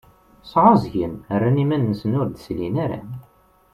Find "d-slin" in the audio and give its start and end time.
2.29-2.75